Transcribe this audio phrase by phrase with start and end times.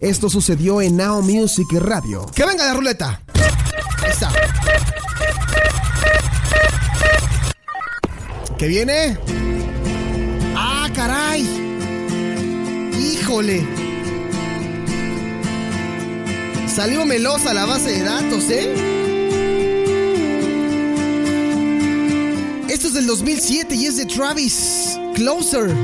[0.00, 2.24] Esto sucedió en Now Music Radio.
[2.32, 3.20] ¡Que venga la ruleta!
[3.34, 4.32] Ahí.
[8.56, 9.18] ¿Qué viene?
[10.54, 11.44] ¡Ah, caray!
[12.96, 13.66] ¡Híjole!
[16.72, 18.72] Salió melosa la base de datos, ¿eh?
[22.68, 25.74] Esto es del 2007 y es de Travis Closer.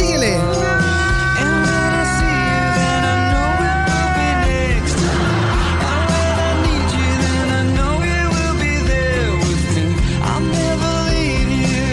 [0.00, 0.38] Chíguele.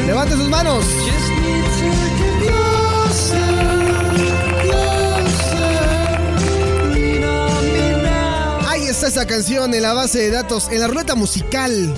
[0.05, 0.85] Levante sus manos.
[8.67, 11.93] Ahí está esa canción en la base de datos, en la ruleta musical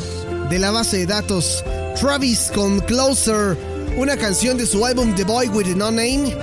[0.49, 1.63] de la base de datos.
[1.99, 3.57] Travis con Closer,
[3.97, 6.35] una canción de su álbum The Boy with No Name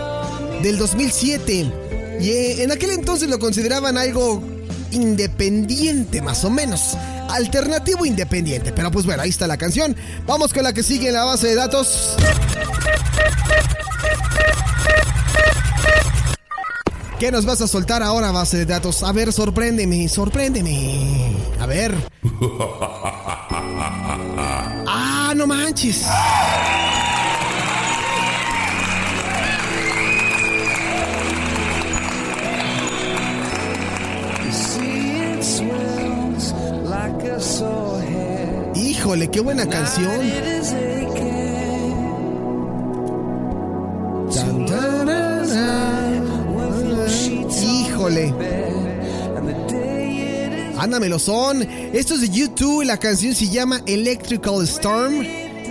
[0.62, 1.72] del 2007.
[2.20, 4.42] Y eh, en aquel entonces lo consideraban algo
[4.90, 6.96] independiente, más o menos.
[7.28, 8.72] Alternativo independiente.
[8.72, 9.96] Pero pues bueno, ahí está la canción.
[10.26, 12.16] Vamos con la que sigue en la base de datos.
[17.18, 19.02] ¿Qué nos vas a soltar ahora, base de datos?
[19.02, 21.32] A ver, sorpréndeme, sorpréndeme.
[21.60, 21.94] A ver.
[24.88, 26.06] Ah, no manches.
[38.74, 40.20] Híjole, qué buena canción.
[47.62, 48.34] Híjole.
[50.78, 51.62] Ándamelo son.
[51.62, 52.84] Esto es de YouTube.
[52.84, 55.22] La canción se llama Electrical Storm.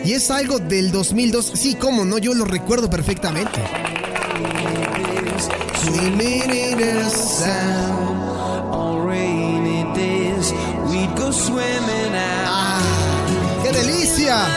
[0.03, 1.51] Y es algo del 2002.
[1.55, 3.59] Sí, cómo no, yo lo recuerdo perfectamente.
[12.47, 12.79] Ah,
[13.62, 14.47] ¡Qué delicia!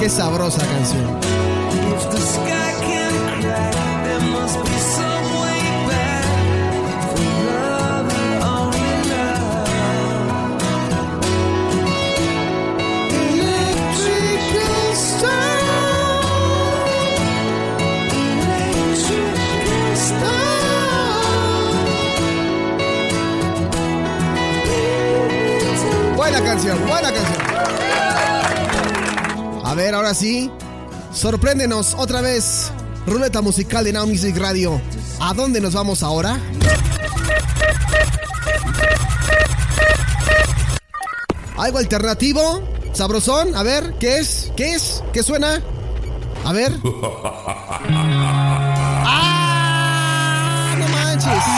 [0.00, 1.37] ¡Qué sabrosa canción!
[26.48, 27.38] Canción, buena canción.
[29.64, 30.50] A ver, ahora sí.
[31.12, 32.72] Sorpréndenos otra vez.
[33.06, 34.80] Ruleta musical de Now Music Radio.
[35.20, 36.40] ¿A dónde nos vamos ahora?
[41.58, 42.62] ¿Algo alternativo?
[42.94, 43.54] ¿Sabrosón?
[43.54, 44.50] A ver, ¿qué es?
[44.56, 45.02] ¿Qué es?
[45.12, 45.60] ¿Qué suena?
[46.44, 46.72] A ver.
[49.04, 50.76] ¡Ah!
[50.78, 51.57] ¡No manches!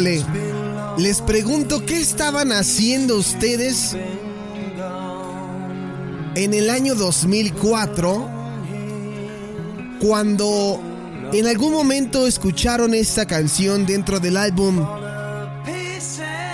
[0.00, 3.94] Les pregunto qué estaban haciendo ustedes
[6.34, 8.30] en el año 2004
[10.00, 10.80] cuando
[11.34, 14.86] en algún momento escucharon esta canción dentro del álbum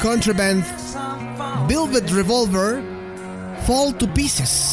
[0.03, 0.65] Contraband
[1.69, 2.83] Velvet Revolver
[3.65, 4.73] Fall to Pieces.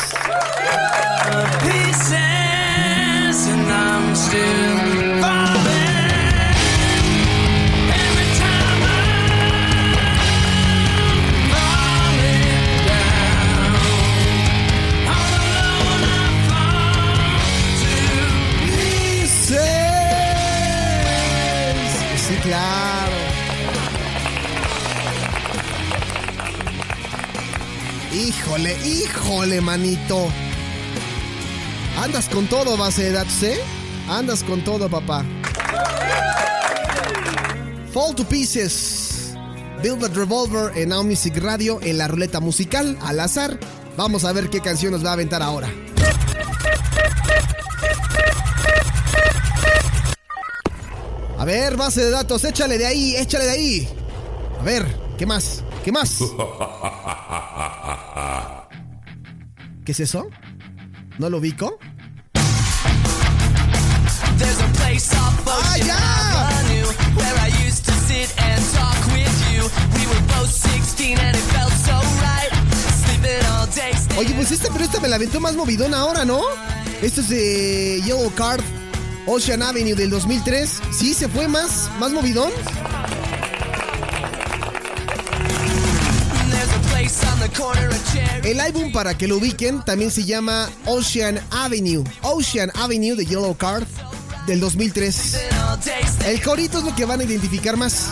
[22.44, 23.16] Claro.
[28.14, 30.28] Híjole, híjole, manito.
[31.98, 33.60] Andas con todo, base de datos, ¿eh?
[34.10, 35.24] Andas con todo, papá.
[37.92, 39.34] Fall to Pieces.
[39.82, 43.60] Velvet Revolver en Now Music Radio en la ruleta musical al azar.
[43.98, 45.70] Vamos a ver qué canción nos va a aventar ahora.
[51.54, 53.88] Ver, base de datos, échale de ahí, échale de ahí.
[54.60, 54.86] A ver,
[55.18, 55.64] ¿qué más?
[55.84, 56.18] ¿Qué más?
[59.86, 60.28] ¿Qué es eso?
[61.20, 61.78] ¿No lo ubico?
[65.46, 66.50] ¡Ah, ya!
[74.18, 76.42] Oye, pues esta, pero esta me la aventó más movidón ahora, ¿no?
[77.02, 78.64] Esto es de Yellow Card,
[79.26, 80.82] Ocean Avenue del 2003.
[80.92, 82.52] Sí, se fue más, más movidón.
[88.44, 92.04] El álbum, para que lo ubiquen, también se llama Ocean Avenue.
[92.22, 93.86] Ocean Avenue de Yellow Card
[94.48, 95.38] del 2003.
[96.26, 98.08] El corito es lo que van a identificar más.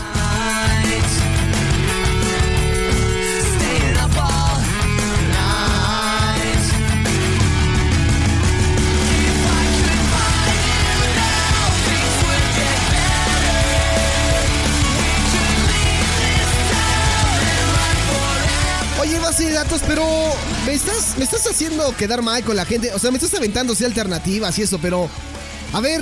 [20.66, 22.94] Me estás, me estás haciendo quedar mal con la gente.
[22.94, 25.10] O sea, me estás aventando así alternativas y eso, pero.
[25.74, 26.02] A ver,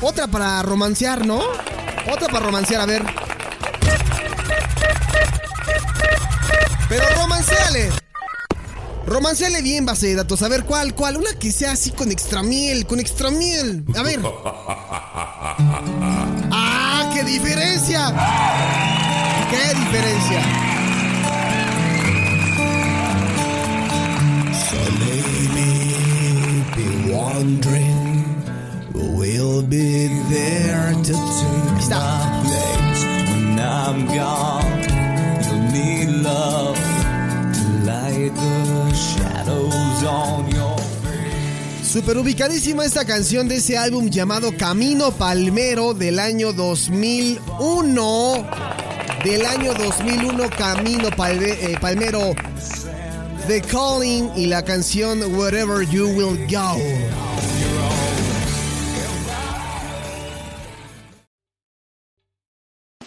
[0.00, 1.40] otra para romancear, ¿no?
[2.10, 3.02] Otra para romancear, a ver.
[6.88, 7.90] Pero romanceale.
[9.06, 10.42] Romanceale bien, base de datos.
[10.42, 11.16] A ver, ¿cuál, cuál?
[11.16, 13.84] Una que sea así con extra miel, con extra miel.
[13.96, 14.20] A ver.
[16.50, 18.12] ¡Ah, qué diferencia!
[19.50, 20.67] ¡Qué diferencia!
[41.88, 48.46] Super ubicadísima esta canción de ese álbum llamado Camino Palmero del año 2001.
[49.24, 52.34] Del año 2001, Camino eh, Palmero.
[53.46, 56.76] The Calling y la canción Wherever You Will Go.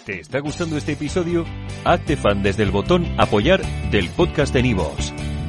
[0.04, 1.45] ¿Te está gustando este episodio?
[1.86, 3.62] Hazte fan desde el botón Apoyar
[3.92, 5.13] del podcast de Nivos.